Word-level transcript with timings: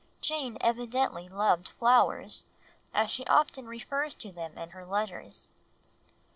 Jane 0.19 0.57
evidently 0.61 1.29
loved 1.29 1.67
flowers, 1.67 2.43
as 2.91 3.11
she 3.11 3.23
often 3.27 3.67
refers 3.67 4.15
to 4.15 4.31
them 4.31 4.57
in 4.57 4.71
her 4.71 4.83
letters. 4.83 5.51